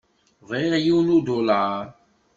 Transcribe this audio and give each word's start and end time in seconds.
Bɣiɣ 0.47 0.73
yiwen 0.83 1.09
udulaṛ. 1.17 1.83